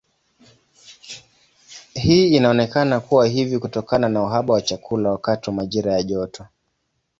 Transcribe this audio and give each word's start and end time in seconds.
Hii 1.93 2.27
inaonekana 2.27 2.99
kuwa 2.99 3.27
hivi 3.27 3.59
kutokana 3.59 4.09
na 4.09 4.23
uhaba 4.23 4.53
wa 4.53 4.61
chakula 4.61 5.09
wakati 5.11 5.49
wa 5.49 5.55
majira 5.55 5.93
ya 5.93 6.03
joto. 6.03 6.47